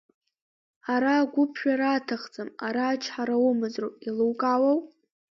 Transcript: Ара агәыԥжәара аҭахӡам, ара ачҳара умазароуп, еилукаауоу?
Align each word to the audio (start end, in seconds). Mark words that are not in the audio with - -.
Ара 0.93 1.11
агәыԥжәара 1.17 1.89
аҭахӡам, 1.91 2.49
ара 2.67 2.83
ачҳара 2.87 3.35
умазароуп, 3.47 3.95
еилукаауоу? 4.07 4.79